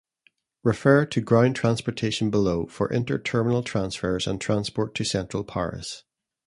Refer 0.63 1.05
to 1.05 1.21
Ground 1.21 1.55
Transportation 1.55 2.31
below 2.31 2.65
for 2.65 2.91
inter-terminal 2.91 3.61
transfers 3.61 4.25
and 4.25 4.41
transport 4.41 4.95
to 4.95 5.03
central 5.03 5.43
Paris. 5.43 6.05